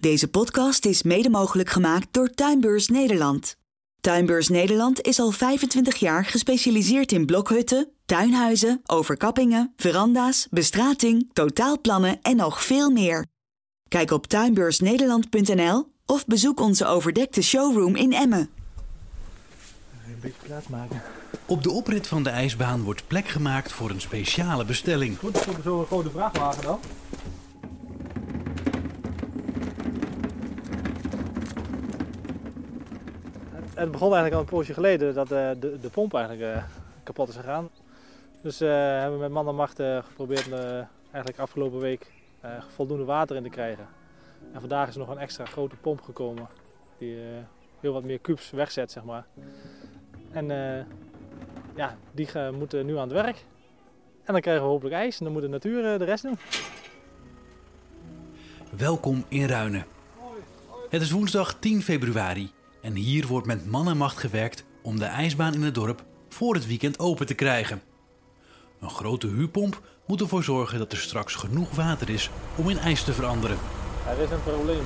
[0.00, 3.56] Deze podcast is mede mogelijk gemaakt door Tuinbeurs Nederland.
[4.00, 12.36] Tuinbeurs Nederland is al 25 jaar gespecialiseerd in blokhutten, tuinhuizen, overkappingen, veranda's, bestrating, totaalplannen en
[12.36, 13.26] nog veel meer.
[13.88, 18.50] Kijk op tuinbeursnederland.nl of bezoek onze overdekte showroom in Emmen.
[20.06, 21.02] Een beetje plaats maken.
[21.46, 25.18] Op de oprit van de ijsbaan wordt plek gemaakt voor een speciale bestelling.
[25.18, 26.80] Goed, voor zo'n grote vrachtwagen dan.
[33.80, 36.64] Het, begon eigenlijk al een poosje geleden dat eh, de, de pomp eigenlijk eh,
[37.02, 37.68] kapot is gegaan.
[38.42, 40.52] Dus eh, hebben we met man en macht geprobeerd
[41.10, 42.12] eigenlijk afgelopen week
[42.74, 43.86] voldoende water in te krijgen.
[44.52, 46.48] En vandaag is er nog een extra grote pomp gekomen
[46.98, 47.16] die
[47.80, 49.26] heel wat meer kubus wegzet, zeg maar.
[50.30, 50.46] En
[51.74, 53.44] ja, die moeten nu aan het werk.
[54.24, 56.38] En dan krijgen we hopelijk ijs en dan moet de natuur de rest doen.
[58.76, 59.84] Welkom in Ruinen.
[60.88, 65.04] Het is woensdag 10 februari en hier wordt met man en macht gewerkt om de
[65.04, 67.82] ijsbaan in het dorp voor het weekend open te krijgen.
[68.80, 73.04] Een grote huurpomp moet ervoor zorgen dat er straks genoeg water is om in ijs
[73.04, 73.58] te veranderen.
[74.08, 74.84] Er is een probleem.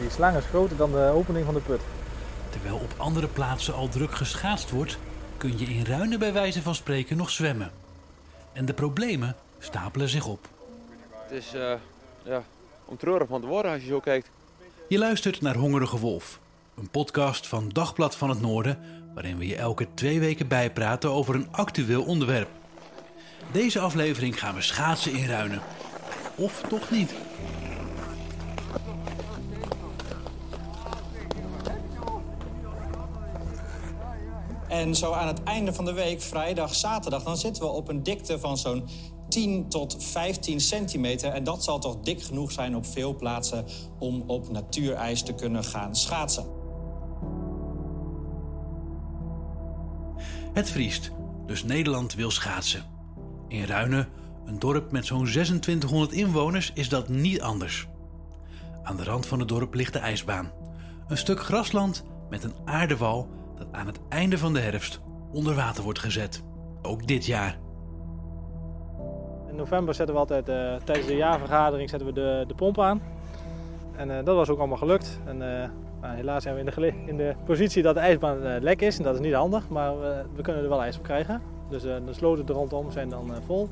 [0.00, 1.80] Die slang is groter dan de opening van de put.
[2.50, 4.98] Terwijl op andere plaatsen al druk geschaatst wordt,
[5.36, 7.70] kun je in Ruinen bij wijze van spreken nog zwemmen.
[8.52, 10.48] En de problemen stapelen zich op.
[11.10, 11.74] Het is eh,
[12.22, 12.42] ja,
[12.84, 14.30] om treurig van te worden als je zo kijkt.
[14.88, 16.40] Je luistert naar Hongerige Wolf,
[16.76, 18.78] een podcast van Dagblad van het Noorden,
[19.14, 22.48] waarin we je elke twee weken bijpraten over een actueel onderwerp.
[23.52, 25.60] Deze aflevering gaan we schaatsen in Ruinen.
[26.34, 27.14] Of toch niet?
[34.68, 38.02] En zo aan het einde van de week, vrijdag, zaterdag, dan zitten we op een
[38.02, 38.88] dikte van zo'n
[39.36, 41.32] 10 tot 15 centimeter.
[41.32, 43.64] En dat zal toch dik genoeg zijn op veel plaatsen
[43.98, 46.46] om op natuurijs te kunnen gaan schaatsen.
[50.52, 51.10] Het vriest,
[51.46, 52.84] dus Nederland wil schaatsen.
[53.48, 54.08] In Ruinen,
[54.44, 57.88] een dorp met zo'n 2600 inwoners, is dat niet anders.
[58.82, 60.52] Aan de rand van het dorp ligt de ijsbaan.
[61.08, 65.00] Een stuk grasland met een aardewal dat aan het einde van de herfst
[65.32, 66.42] onder water wordt gezet.
[66.82, 67.64] Ook dit jaar.
[69.56, 73.02] In november zetten we altijd eh, tijdens de jaarvergadering zetten we de, de pomp aan.
[73.96, 75.20] En eh, dat was ook allemaal gelukt.
[75.24, 75.68] En, eh,
[76.00, 78.98] nou, helaas zijn we in de, in de positie dat de ijsbaan lek is.
[78.98, 81.42] En dat is niet handig, maar eh, we kunnen er wel ijs op krijgen.
[81.68, 83.68] Dus eh, de sloten er rondom zijn dan vol.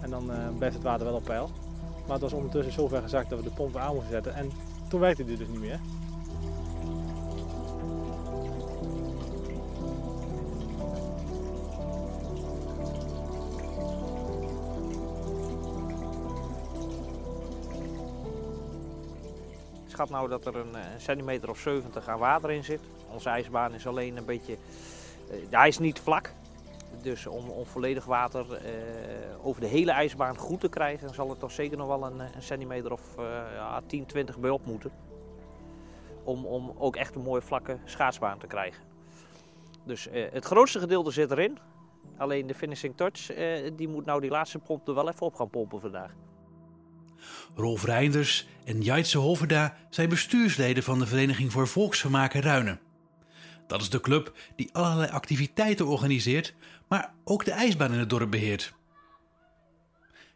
[0.00, 1.50] En dan blijft het water wel op peil.
[2.04, 4.34] Maar het was ondertussen zover gezakt dat we de pomp weer aan moesten zetten.
[4.34, 4.50] En
[4.88, 5.78] toen werkte die dus niet meer.
[19.94, 22.80] Schat nou dat er een, eh, een centimeter of 70 aan water in zit.
[23.12, 24.56] Onze ijsbaan is alleen een beetje.
[25.30, 26.32] eh, hij is niet vlak.
[27.02, 31.36] Dus om, om volledig water eh, over de hele ijsbaan goed te krijgen, zal er
[31.36, 33.24] toch zeker nog wel een, een centimeter of eh,
[33.54, 34.90] ja, 10, 20 bij op moeten.
[36.24, 38.82] Om, om ook echt een mooie vlakke schaatsbaan te krijgen.
[39.84, 41.58] Dus het grootste gedeelte zit erin.
[42.16, 43.26] Alleen de finishing touch,
[43.76, 46.12] die moet nou die laatste pomp er wel even op gaan pompen vandaag.
[47.54, 52.80] Rolf Reinders en Jaitse Hoverda zijn bestuursleden van de Vereniging voor Volksvermaken Ruinen.
[53.66, 56.54] Dat is de club die allerlei activiteiten organiseert,
[56.88, 58.74] maar ook de ijsbaan in het dorp beheert.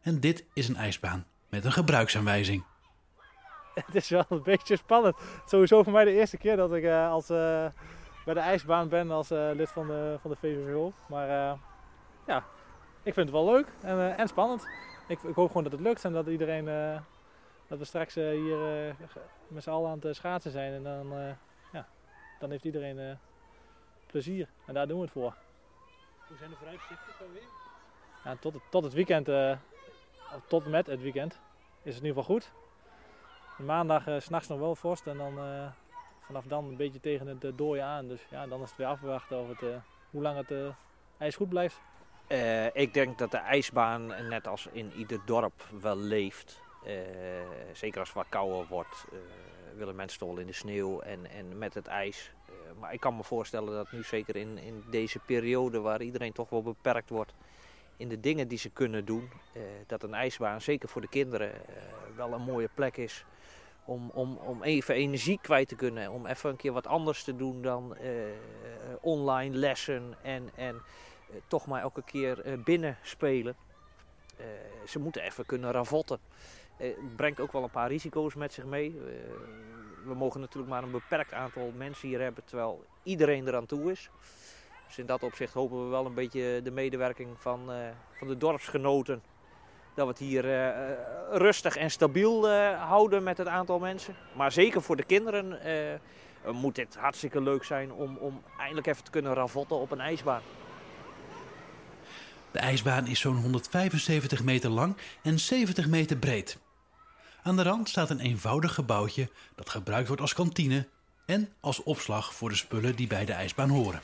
[0.02, 2.64] En dit is een ijsbaan met een gebruiksaanwijzing.
[3.86, 5.16] Het is wel een beetje spannend.
[5.46, 7.66] Sowieso voor mij de eerste keer dat ik eh, als, eh,
[8.24, 10.92] bij de ijsbaan ben als eh, lid van de, van de VVVO.
[11.08, 11.28] Maar
[12.26, 12.44] ja,
[13.02, 14.66] ik vind het wel leuk en, en spannend.
[15.08, 17.00] Ik, ik hoop gewoon dat het lukt en dat iedereen, eh,
[17.66, 18.94] dat we straks eh, hier eh,
[19.46, 20.72] met z'n allen aan het schaatsen zijn.
[20.72, 21.36] En dan,
[21.72, 21.88] ja,
[22.38, 23.18] dan heeft iedereen
[24.06, 24.48] plezier.
[24.66, 25.34] En daar doen we het voor.
[26.26, 27.42] Hoe zijn de vooruitzichten dan weer?
[28.24, 29.28] Ja, tot, het, tot het weekend,
[30.34, 31.32] of tot met het weekend,
[31.82, 32.52] is het in ieder geval goed.
[33.56, 35.38] Maandag s s'nachts nog wel vorst en dan
[36.20, 38.08] vanaf dan een beetje tegen het dooien aan.
[38.08, 40.74] Dus ja, dan is het weer afwachten of het, hoe lang het
[41.18, 41.80] ijs goed blijft.
[42.28, 46.60] Eh, ik denk dat de ijsbaan, net als in ieder dorp, wel leeft.
[46.84, 46.94] Eh,
[47.72, 49.04] zeker als het wat kouder wordt.
[49.12, 49.18] Eh,
[49.76, 52.32] willen mensen toch wel in de sneeuw en, en met het ijs.
[52.78, 56.48] Maar ik kan me voorstellen dat nu zeker in, in deze periode waar iedereen toch
[56.48, 57.34] wel beperkt wordt
[57.96, 59.30] in de dingen die ze kunnen doen,
[59.86, 61.52] dat een ijsbaan zeker voor de kinderen
[62.16, 63.24] wel een mooie plek is
[63.84, 66.10] om, om, om even energie kwijt te kunnen.
[66.10, 67.96] Om even een keer wat anders te doen dan
[69.00, 70.82] online lessen en, en
[71.46, 73.56] toch maar elke keer eh, binnen spelen.
[74.36, 74.44] Eh,
[74.86, 76.18] ze moeten even kunnen ravotten.
[76.76, 78.88] Eh, Het brengt ook wel een paar risico's met zich mee.
[78.88, 79.12] Eh,
[80.04, 84.10] we mogen natuurlijk maar een beperkt aantal mensen hier hebben, terwijl iedereen eraan toe is.
[84.86, 87.76] Dus in dat opzicht hopen we wel een beetje de medewerking van, eh,
[88.12, 89.22] van de dorpsgenoten.
[89.94, 90.98] Dat we het hier eh, eh,
[91.30, 94.14] rustig en stabiel eh, houden met het aantal mensen.
[94.36, 95.98] Maar zeker voor de kinderen eh,
[96.52, 100.42] moet dit hartstikke leuk zijn om, om eindelijk even te kunnen ravotten op een ijsbaan.
[102.50, 106.58] De ijsbaan is zo'n 175 meter lang en 70 meter breed.
[107.42, 110.88] Aan de rand staat een eenvoudig gebouwtje dat gebruikt wordt als kantine
[111.26, 114.02] en als opslag voor de spullen die bij de ijsbaan horen.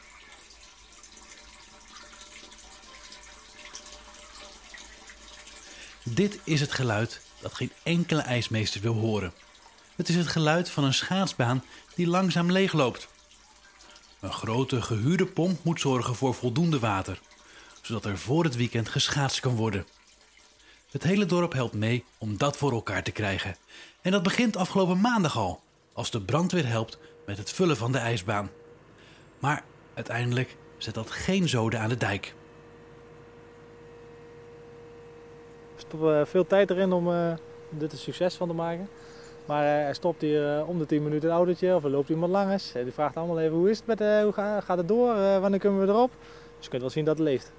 [6.04, 9.32] Dit is het geluid dat geen enkele ijsmeester wil horen.
[9.96, 11.64] Het is het geluid van een schaatsbaan
[11.94, 13.08] die langzaam leegloopt.
[14.20, 17.20] Een grote gehuurde pomp moet zorgen voor voldoende water,
[17.84, 19.86] zodat er voor het weekend geschaatst kan worden.
[20.90, 23.56] Het hele dorp helpt mee om dat voor elkaar te krijgen.
[24.00, 25.60] En dat begint afgelopen maandag al,
[25.92, 28.50] als de brandweer helpt met het vullen van de ijsbaan.
[29.38, 29.64] Maar
[29.94, 32.34] uiteindelijk zet dat geen zoden aan de dijk.
[35.74, 37.32] We stoppen eh, veel tijd erin om eh,
[37.70, 38.88] dit een succes van te maken.
[39.46, 42.32] Maar eh, er stopt hier om de 10 minuten een autootje of er loopt iemand
[42.32, 42.72] langs.
[42.72, 45.80] Die vraagt allemaal even hoe is het met, hoe ga- gaat het door, wanneer kunnen
[45.80, 46.10] we erop?
[46.56, 47.52] Dus je kunt wel zien dat het leeft.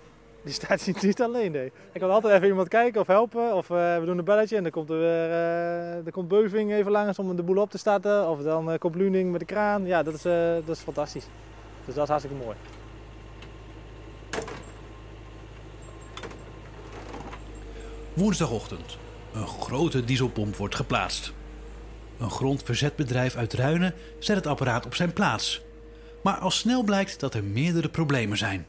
[0.46, 1.72] Die staat niet alleen, nee.
[1.92, 3.54] Ik kan altijd even iemand kijken of helpen.
[3.54, 6.72] Of eh, we doen een belletje en dan komt er weer eh, er komt Beuving
[6.72, 8.30] even langs om de boel op te starten.
[8.30, 9.86] Of dan eh, komt Luning met de kraan.
[9.86, 10.22] Ja, dat is,
[10.66, 11.26] dat is fantastisch.
[11.86, 12.58] Dus dat is hartstikke mooi.
[18.14, 18.98] Woensdagochtend.
[19.34, 21.34] Een grote dieselpomp wordt geplaatst.
[22.20, 25.62] Een grondverzetbedrijf uit Ruinen zet het apparaat op zijn plaats.
[26.24, 28.66] Maar al snel blijkt dat er meerdere problemen zijn.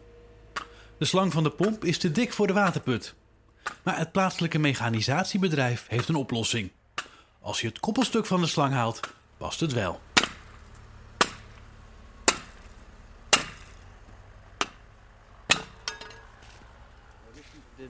[0.99, 3.15] De slang van de pomp is te dik voor de waterput.
[3.83, 6.71] Maar het plaatselijke mechanisatiebedrijf heeft een oplossing.
[7.41, 9.01] Als je het koppelstuk van de slang haalt,
[9.37, 10.01] past het wel.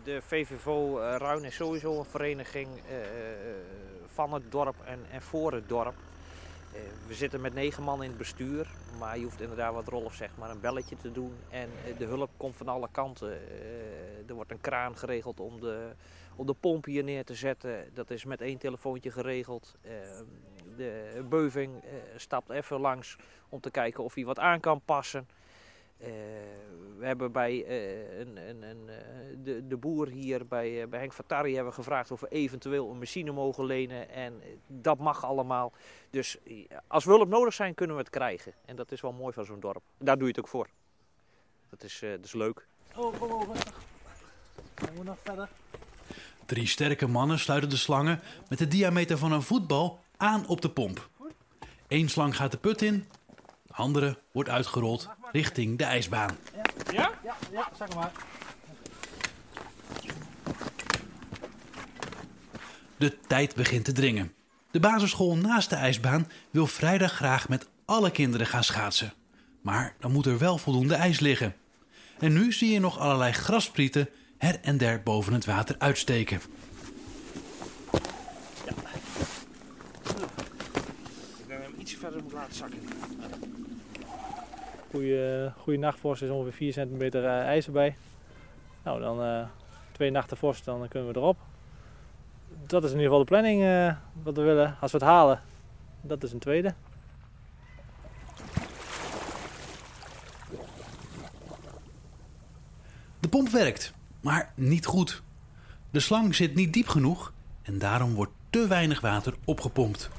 [0.04, 2.96] De, VVVO uh, Ruin is sowieso een vereniging eh,
[4.14, 5.94] van het dorp en voor het dorp.
[6.76, 8.66] Eh, we zitten met negen man in het bestuur,
[8.98, 11.32] maar je hoeft inderdaad wat Rolf zegt, maar een belletje te doen.
[11.50, 13.32] En eh, de hulp komt van alle kanten.
[13.32, 15.92] Eh, er wordt een kraan geregeld om de,
[16.36, 17.90] om de pomp hier neer te zetten.
[17.94, 19.76] Dat is met één telefoontje geregeld.
[20.76, 21.84] De beuving
[22.16, 23.16] stapt even langs
[23.48, 25.28] om te kijken of hij wat aan kan passen.
[25.98, 26.08] Uh,
[26.98, 28.94] we hebben bij uh, een, een, een, uh,
[29.44, 32.98] de, de boer hier bij, bij Henk Fatari hebben we gevraagd of we eventueel een
[32.98, 34.08] machine mogen lenen.
[34.08, 35.72] En dat mag allemaal.
[36.10, 36.38] Dus
[36.86, 38.52] als we hulp nodig zijn, kunnen we het krijgen.
[38.64, 39.82] En dat is wel mooi van zo'n dorp.
[39.98, 40.68] Daar doe je het ook voor.
[41.68, 42.66] Dat is, dat is leuk.
[42.96, 43.56] Oh, kom over.
[44.94, 45.48] Moet nog verder.
[46.46, 50.70] Drie sterke mannen sluiten de slangen met de diameter van een voetbal aan op de
[50.70, 51.08] pomp.
[51.88, 53.06] Eén slang gaat de put in,
[53.62, 56.36] de andere wordt uitgerold richting de ijsbaan.
[56.54, 56.62] Ja?
[56.92, 58.12] Ja, ja, ja zeg maar.
[62.96, 64.32] De tijd begint te dringen.
[64.70, 69.12] De basisschool naast de ijsbaan wil vrijdag graag met alle kinderen gaan schaatsen.
[69.60, 71.54] Maar dan moet er wel voldoende ijs liggen.
[72.18, 76.40] En nu zie je nog allerlei grasprieten her en der boven het water uitsteken.
[78.64, 78.72] Ja.
[81.38, 82.78] Ik denk dat hem ietsje verder moet laten zakken.
[84.96, 87.96] Goeie, goede nachtvorst is ongeveer 4 centimeter uh, ijs erbij.
[88.82, 89.46] Nou, dan uh,
[89.92, 91.36] twee nachten vorst, dan kunnen we erop.
[92.66, 94.76] Dat is in ieder geval de planning uh, wat we willen.
[94.80, 95.40] Als we het halen,
[96.00, 96.74] dat is een tweede.
[103.20, 105.22] De pomp werkt, maar niet goed.
[105.90, 110.10] De slang zit niet diep genoeg en daarom wordt te weinig water opgepompt.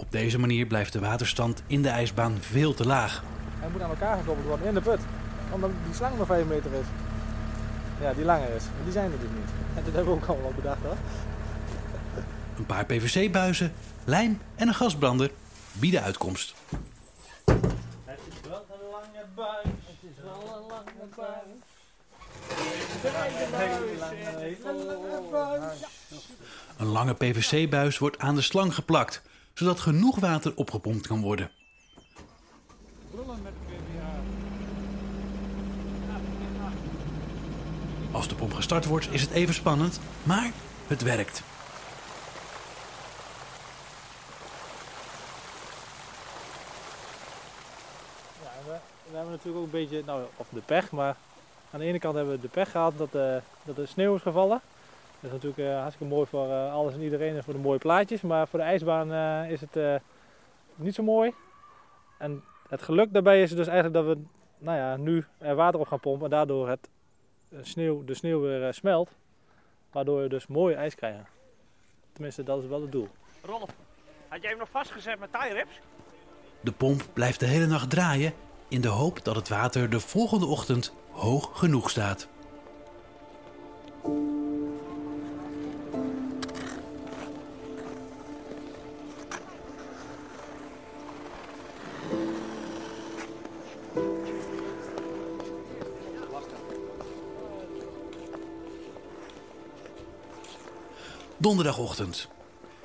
[0.00, 3.22] Op deze manier blijft de waterstand in de ijsbaan veel te laag.
[3.58, 5.00] Hij moet aan elkaar gekoppeld worden in de put,
[5.50, 6.86] omdat die slang maar 5 meter is.
[8.00, 8.62] Ja, die langer is.
[8.62, 9.50] Maar die zijn er dus niet.
[9.74, 10.96] En dat hebben we ook allemaal bedacht hoor.
[12.56, 13.72] Een paar PVC-buizen,
[14.04, 15.30] lijm en een gasbrander
[15.72, 16.54] bieden uitkomst.
[17.44, 19.64] Het is wel een lange buis.
[19.64, 20.92] Het is wel een lange
[25.30, 25.84] buis.
[26.76, 29.22] Een lange PVC-buis wordt aan de slang geplakt,
[29.60, 31.50] zodat genoeg water opgepompt kan worden.
[38.12, 40.50] Als de pomp gestart wordt is het even spannend, maar
[40.86, 41.42] het werkt.
[48.64, 48.76] We,
[49.10, 51.16] we hebben natuurlijk ook een beetje, nou, of de pech, maar
[51.70, 54.22] aan de ene kant hebben we de pech gehad dat, eh, dat er sneeuw is
[54.22, 54.60] gevallen.
[55.20, 57.78] Dat is natuurlijk eh, hartstikke mooi voor eh, alles en iedereen en voor de mooie
[57.78, 59.94] plaatjes, maar voor de ijsbaan eh, is het eh,
[60.74, 61.32] niet zo mooi.
[62.18, 64.22] En het geluk daarbij is dus eigenlijk dat we
[64.58, 66.88] nou ja, nu er water op gaan pompen en daardoor het
[67.60, 69.10] sneeuw, de sneeuw weer eh, smelt.
[69.92, 71.26] Waardoor we dus mooi ijs krijgen.
[72.12, 73.08] Tenminste, dat is wel het doel.
[73.42, 73.70] Rolf,
[74.28, 75.80] had jij hem nog vastgezet met tie rips?
[76.60, 78.32] De pomp blijft de hele nacht draaien
[78.68, 82.28] in de hoop dat het water de volgende ochtend hoog genoeg staat.
[101.40, 102.28] Donderdagochtend.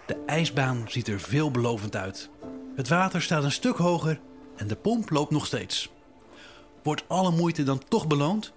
[0.06, 2.30] De ijsbaan ziet er veelbelovend uit.
[2.76, 4.20] Het water staat een stuk hoger
[4.56, 5.92] en de pomp loopt nog steeds.
[6.84, 8.54] Wordt alle moeite dan toch beloond?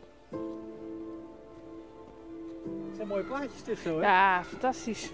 [2.71, 4.07] Het zijn mooie plaatjes dit zo, hè?
[4.07, 5.11] Ja, fantastisch.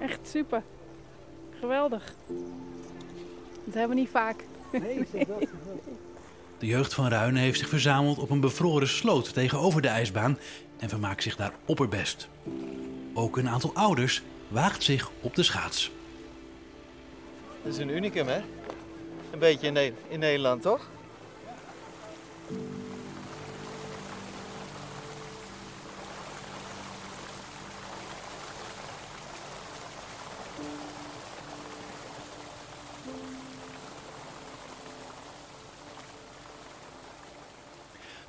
[0.00, 0.62] Echt super.
[1.58, 2.14] Geweldig.
[3.64, 4.44] Dat hebben we niet vaak.
[4.72, 5.48] Nee, dat?
[6.58, 10.38] De jeugd van Ruinen heeft zich verzameld op een bevroren sloot tegenover de ijsbaan
[10.78, 12.28] en vermaakt zich daar opperbest.
[13.14, 15.90] Ook een aantal ouders waagt zich op de schaats.
[17.62, 18.40] Dat is een unicum, hè?
[19.30, 20.88] Een beetje in, Ne- in Nederland, toch?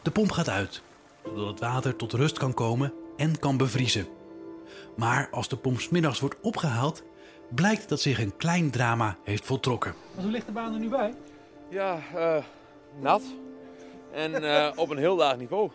[0.01, 0.81] De pomp gaat uit,
[1.23, 4.14] zodat het water tot rust kan komen en kan bevriezen.
[4.95, 7.03] Maar als de pomp 's middags wordt opgehaald,
[7.49, 9.93] blijkt dat zich een klein drama heeft voltrokken.
[10.15, 11.13] Maar hoe ligt de baan er nu bij?
[11.69, 12.43] Ja, eh,
[12.99, 13.21] nat.
[14.11, 15.69] En eh, op een heel laag niveau.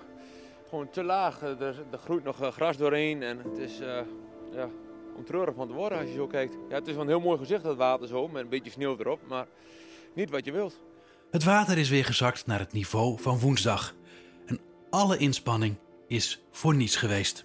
[0.69, 1.43] Gewoon te laag.
[1.43, 3.23] Eh, Er, er groeit nog gras doorheen.
[3.23, 4.01] En het is eh,
[4.53, 4.69] ja,
[5.17, 6.57] om treurig van te worden als je zo kijkt.
[6.69, 8.29] Ja, het is wel een heel mooi gezicht, dat water zo.
[8.29, 9.21] Met een beetje sneeuw erop.
[9.29, 9.47] Maar
[10.15, 10.81] niet wat je wilt.
[11.31, 13.95] Het water is weer gezakt naar het niveau van woensdag.
[14.47, 14.59] En
[14.91, 15.77] alle inspanning
[16.07, 17.45] is voor niets geweest.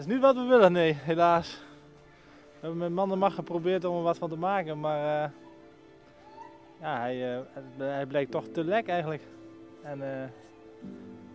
[0.00, 1.58] Het is niet wat we willen, nee, helaas.
[2.52, 5.30] We hebben met man en macht geprobeerd om er wat van te maken, maar eh,
[6.80, 7.40] ja, hij, eh,
[7.76, 9.22] hij blijkt toch te lek eigenlijk.
[9.82, 10.28] En eh,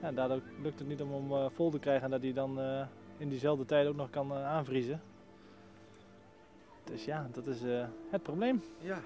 [0.02, 2.60] ja, daardoor lukt het niet om hem vol te krijgen en dat hij dan
[3.18, 5.02] in diezelfde tijd ook nog kan aanvriezen.
[6.84, 7.62] Dus ja, dat is
[8.10, 8.64] het probleem.
[8.82, 8.98] Ja.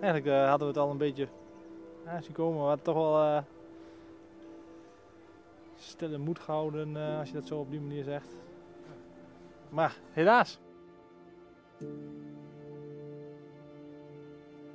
[0.00, 1.28] Eigenlijk hadden we het al een beetje
[2.20, 3.44] zien komen, maar we hadden toch wel
[5.82, 8.36] stille moed gehouden eh, als je dat zo op die manier zegt.
[9.72, 10.58] Maar helaas.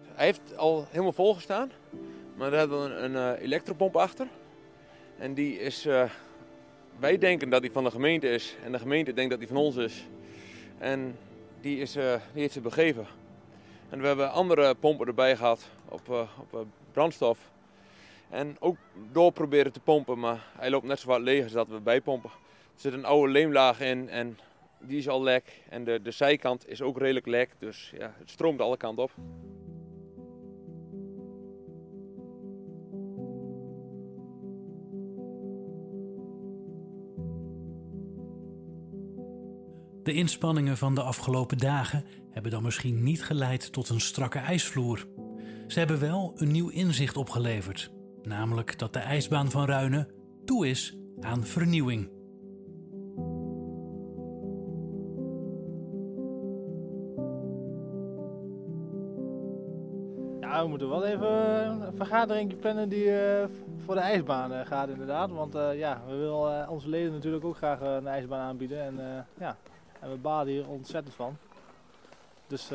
[0.04, 1.72] Hij heeft al helemaal vol gestaan.
[2.36, 4.28] Maar daar hebben we een, eh, elektropomp achter.
[5.18, 5.86] En die is...
[5.86, 6.10] eh,
[7.00, 8.56] wij denken dat die van de gemeente is.
[8.64, 10.08] En de gemeente denkt dat die van ons is.
[10.78, 11.18] En
[11.62, 13.06] die, is, eh, die heeft zich begeven.
[13.90, 17.40] En we hebben andere pompen erbij gehad op, op brandstof.
[18.30, 18.78] En ook
[19.12, 22.30] door proberen te pompen, maar hij loopt net zo wat leeg als dat we bijpompen.
[22.74, 24.38] Er zit een oude leemlaag in en
[24.80, 25.62] die is al lek.
[25.70, 29.12] En de, de zijkant is ook redelijk lek, dus ja, het stroomt alle kanten op.
[40.04, 45.08] De inspanningen van de afgelopen dagen hebben dan misschien niet geleid tot een strakke ijsvloer.
[45.68, 47.92] Ze hebben wel een nieuw inzicht opgeleverd,
[48.22, 50.08] namelijk dat de ijsbaan van Ruinen
[50.46, 52.17] toe is aan vernieuwing.
[60.58, 61.28] Ja, we moeten wel even
[61.70, 63.48] een vergadering plannen die eh,
[63.86, 65.32] voor de ijsbaan eh, gaat inderdaad.
[65.32, 68.82] Want eh, ja, we willen onze leden natuurlijk ook graag een ijsbaan aanbieden.
[68.82, 69.58] En, ja,
[70.00, 71.38] en we balen hier ontzettend van.
[72.48, 72.70] Dus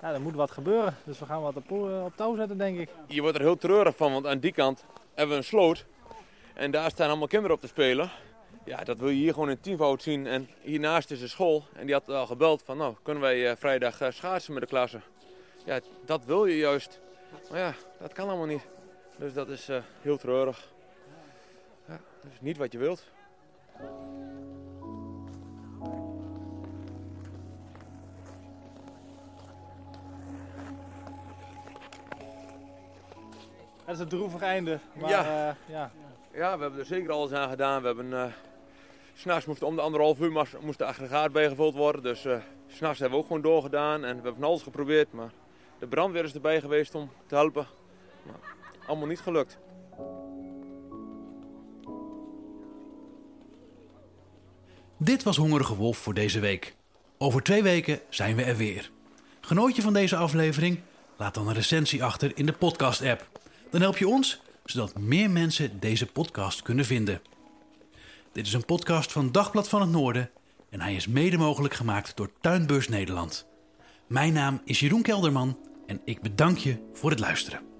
[0.00, 0.96] ja, er moet wat gebeuren.
[1.04, 1.70] Dus we gaan wat op,
[2.04, 2.88] op touw zetten denk ik.
[3.06, 4.84] Je wordt er heel treurig van, want aan die kant
[5.14, 5.84] hebben we een sloot.
[6.54, 8.10] En daar staan allemaal kinderen op te spelen.
[8.64, 10.26] Ja, dat wil je hier gewoon in tienvoud zien.
[10.26, 11.64] En hiernaast is een school.
[11.72, 15.00] En die had al gebeld van, nou, kunnen wij vrijdag schaatsen met de klasse?
[15.64, 17.00] ja, dat wil je juist.
[17.50, 18.66] Maar ja, dat kan allemaal niet.
[19.16, 20.72] Dus dat is uh, heel treurig.
[21.86, 23.04] Ja, dat is niet wat je wilt.
[33.84, 34.78] Het is een droevig einde.
[34.92, 35.48] Maar, ja.
[35.48, 35.90] Eh, ja.
[36.32, 37.80] ja, we hebben er zeker alles aan gedaan.
[37.80, 38.10] We hebben...
[38.10, 38.24] Uh,
[39.14, 42.02] s'nachts moest om de anderhalf uur moest de aggregaat bijgevuld worden.
[42.02, 43.94] Dus uh, s'nachts hebben we ook gewoon doorgedaan.
[43.94, 45.30] En we hebben van alles geprobeerd, maar
[45.84, 47.66] de brandweer is erbij geweest om te helpen.
[48.26, 48.38] Maar
[48.86, 49.58] allemaal niet gelukt.
[54.98, 56.74] Dit was Hongerige Wolf voor deze week.
[57.18, 58.90] Over twee weken zijn we er weer.
[59.40, 60.80] Genoot je van deze aflevering?
[61.16, 63.28] Laat dan een recensie achter in de podcast-app.
[63.70, 67.20] Dan help je ons, zodat meer mensen deze podcast kunnen vinden.
[68.32, 70.30] Dit is een podcast van Dagblad van het Noorden
[70.70, 73.46] en hij is mede mogelijk gemaakt door Tuinbeurs Nederland.
[74.06, 77.73] Mijn naam is Jeroen Kelderman en ik bedank je voor het luisteren.